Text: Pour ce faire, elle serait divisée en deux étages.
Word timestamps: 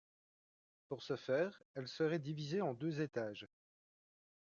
Pour 0.89 1.03
ce 1.03 1.15
faire, 1.15 1.61
elle 1.75 1.87
serait 1.87 2.17
divisée 2.17 2.59
en 2.63 2.73
deux 2.73 3.01
étages. 3.01 3.47